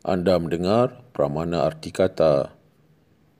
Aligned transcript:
Anda 0.00 0.40
mendengar 0.40 1.12
Pramana 1.12 1.68
Arti 1.68 1.92
Kata 1.92 2.48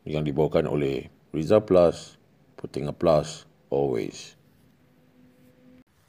yang 0.05 0.29
dibawakan 0.29 0.69
oleh 0.69 1.09
Riza 1.33 1.57
Plus, 1.65 2.21
Putinga 2.61 2.93
Plus, 2.93 3.49
Always. 3.73 4.37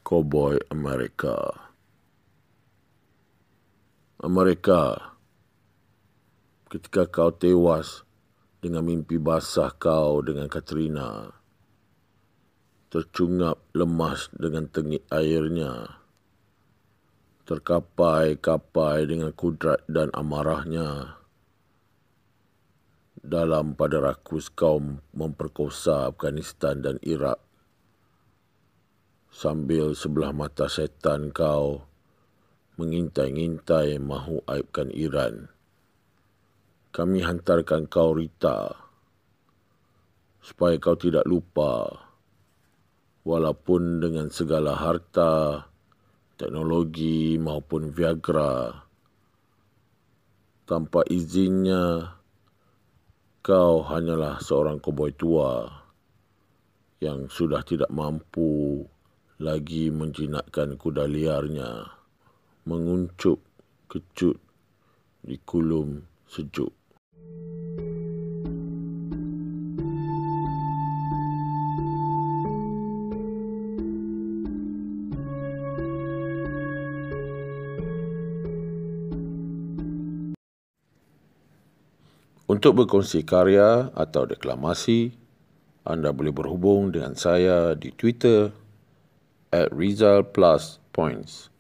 Cowboy 0.04 0.60
Amerika 0.68 1.56
Amerika 4.20 5.16
Ketika 6.68 7.08
kau 7.08 7.32
tewas 7.32 8.04
dengan 8.60 8.84
mimpi 8.84 9.16
basah 9.16 9.72
kau 9.72 10.20
dengan 10.20 10.52
Katrina, 10.52 11.32
tercungap 12.92 13.56
lemas 13.72 14.28
dengan 14.36 14.68
tengik 14.68 15.08
airnya, 15.08 16.01
terkapai-kapai 17.52 19.12
dengan 19.12 19.36
kudrat 19.36 19.84
dan 19.92 20.08
amarahnya. 20.16 21.20
Dalam 23.20 23.76
pada 23.76 24.00
rakus 24.00 24.48
kaum 24.48 25.04
memperkosa 25.12 26.08
Afghanistan 26.08 26.80
dan 26.80 26.96
Iraq. 27.04 27.44
Sambil 29.36 29.92
sebelah 30.00 30.32
mata 30.32 30.72
setan 30.72 31.36
kau 31.36 31.84
mengintai-ngintai 32.80 34.00
mahu 34.00 34.48
aibkan 34.48 34.88
Iran. 34.96 35.52
Kami 36.96 37.20
hantarkan 37.20 37.92
kau 37.92 38.16
Rita 38.16 38.80
supaya 40.40 40.80
kau 40.80 40.96
tidak 40.96 41.28
lupa 41.28 42.00
walaupun 43.28 44.00
dengan 44.00 44.32
segala 44.32 44.74
harta, 44.74 45.71
teknologi 46.42 47.38
maupun 47.38 47.94
Viagra. 47.94 48.74
Tanpa 50.66 51.06
izinnya, 51.06 52.18
kau 53.46 53.86
hanyalah 53.86 54.42
seorang 54.42 54.82
koboi 54.82 55.14
tua 55.14 55.70
yang 56.98 57.30
sudah 57.30 57.62
tidak 57.62 57.94
mampu 57.94 58.82
lagi 59.38 59.94
menjinakkan 59.94 60.82
kuda 60.82 61.06
liarnya, 61.06 61.86
menguncup 62.66 63.38
kecut 63.86 64.42
di 65.22 65.38
kulum 65.46 66.02
sejuk. 66.26 66.81
Untuk 82.52 82.84
berkongsi 82.84 83.24
karya 83.24 83.96
atau 83.96 84.28
deklamasi, 84.28 85.16
anda 85.88 86.12
boleh 86.12 86.36
berhubung 86.36 86.92
dengan 86.92 87.16
saya 87.16 87.80
di 87.80 87.96
Twitter 87.96 88.52
at 89.56 89.72
Rizal 89.72 90.28
Plus 90.28 90.84
Points. 90.92 91.51